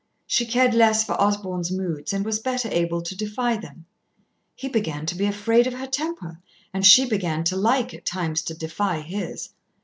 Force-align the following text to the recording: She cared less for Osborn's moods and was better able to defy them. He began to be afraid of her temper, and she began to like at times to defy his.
She 0.25 0.47
cared 0.47 0.73
less 0.73 1.03
for 1.03 1.13
Osborn's 1.21 1.69
moods 1.71 2.11
and 2.11 2.25
was 2.25 2.39
better 2.39 2.67
able 2.71 3.03
to 3.03 3.15
defy 3.15 3.55
them. 3.55 3.85
He 4.55 4.67
began 4.67 5.05
to 5.05 5.13
be 5.13 5.27
afraid 5.27 5.67
of 5.67 5.75
her 5.75 5.85
temper, 5.85 6.39
and 6.73 6.83
she 6.83 7.05
began 7.05 7.43
to 7.43 7.55
like 7.55 7.93
at 7.93 8.03
times 8.03 8.41
to 8.45 8.55
defy 8.55 9.01
his. 9.01 9.49